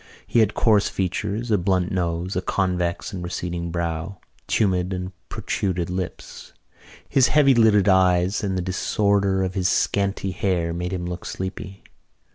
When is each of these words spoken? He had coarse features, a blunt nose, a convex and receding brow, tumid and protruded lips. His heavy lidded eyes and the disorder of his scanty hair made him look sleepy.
He 0.25 0.39
had 0.39 0.55
coarse 0.55 0.89
features, 0.89 1.51
a 1.51 1.59
blunt 1.59 1.91
nose, 1.91 2.35
a 2.35 2.41
convex 2.41 3.13
and 3.13 3.23
receding 3.23 3.69
brow, 3.69 4.17
tumid 4.47 4.93
and 4.93 5.11
protruded 5.29 5.91
lips. 5.91 6.53
His 7.07 7.27
heavy 7.27 7.53
lidded 7.53 7.87
eyes 7.87 8.43
and 8.43 8.57
the 8.57 8.63
disorder 8.63 9.43
of 9.43 9.53
his 9.53 9.69
scanty 9.69 10.31
hair 10.31 10.73
made 10.73 10.91
him 10.91 11.05
look 11.05 11.23
sleepy. 11.23 11.83